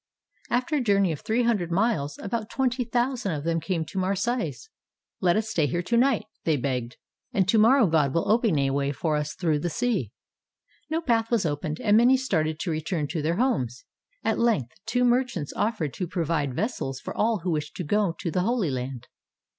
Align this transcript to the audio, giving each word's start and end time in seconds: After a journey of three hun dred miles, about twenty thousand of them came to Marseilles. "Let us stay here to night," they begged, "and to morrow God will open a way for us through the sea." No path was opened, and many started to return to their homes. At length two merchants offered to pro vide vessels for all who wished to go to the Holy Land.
After 0.49 0.75
a 0.77 0.81
journey 0.81 1.11
of 1.11 1.19
three 1.21 1.43
hun 1.43 1.57
dred 1.57 1.69
miles, 1.69 2.17
about 2.23 2.49
twenty 2.49 2.83
thousand 2.85 3.33
of 3.33 3.43
them 3.43 3.59
came 3.61 3.85
to 3.85 3.99
Marseilles. 3.99 4.67
"Let 5.19 5.35
us 5.35 5.47
stay 5.49 5.67
here 5.67 5.83
to 5.83 5.95
night," 5.95 6.25
they 6.43 6.57
begged, 6.57 6.97
"and 7.33 7.47
to 7.47 7.59
morrow 7.59 7.85
God 7.85 8.11
will 8.11 8.27
open 8.27 8.57
a 8.57 8.71
way 8.71 8.91
for 8.93 9.15
us 9.15 9.35
through 9.35 9.59
the 9.59 9.69
sea." 9.69 10.11
No 10.89 11.01
path 11.01 11.29
was 11.29 11.45
opened, 11.45 11.79
and 11.79 11.97
many 11.97 12.17
started 12.17 12.59
to 12.61 12.71
return 12.71 13.05
to 13.09 13.21
their 13.21 13.35
homes. 13.35 13.85
At 14.23 14.39
length 14.39 14.73
two 14.87 15.05
merchants 15.05 15.53
offered 15.55 15.93
to 15.93 16.07
pro 16.07 16.23
vide 16.25 16.55
vessels 16.55 16.99
for 16.99 17.15
all 17.15 17.41
who 17.43 17.51
wished 17.51 17.75
to 17.75 17.83
go 17.83 18.15
to 18.21 18.31
the 18.31 18.41
Holy 18.41 18.71
Land. 18.71 19.05